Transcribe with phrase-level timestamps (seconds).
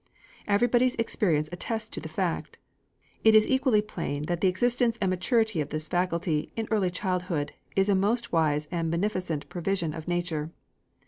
[0.47, 2.57] Everybody's experience attests the fact.
[3.23, 7.51] It is equally plain that the existence and maturity of this faculty in early childhood
[7.75, 10.49] is a most wise and beneficent provision of nature.